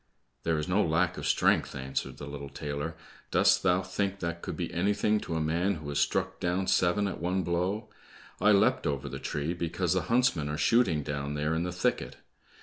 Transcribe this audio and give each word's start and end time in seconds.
"There 0.41 0.57
is 0.57 0.67
no 0.67 0.81
lack 0.83 1.15
of 1.19 1.27
strength," 1.27 1.75
answered 1.75 2.17
the 2.17 2.25
little 2.25 2.49
tailor. 2.49 2.95
"Dost 3.29 3.61
thou 3.61 3.83
think 3.83 4.17
that 4.17 4.41
could 4.41 4.57
be 4.57 4.73
anything 4.73 5.19
to 5.19 5.35
a 5.35 5.39
man 5.39 5.75
who 5.75 5.89
has 5.89 5.99
struck 5.99 6.39
down 6.39 6.65
seven 6.65 7.07
at 7.07 7.19
one 7.19 7.43
blow? 7.43 7.87
I 8.39 8.51
leapt 8.51 8.87
over 8.87 9.07
the 9.07 9.19
tree 9.19 9.53
because 9.53 9.93
the 9.93 10.01
huntsmen 10.09 10.49
are 10.49 10.57
shooting 10.57 11.03
down 11.03 11.35
there 11.35 11.53
in 11.53 11.65
the 11.65 11.71
thicket. 11.71 12.17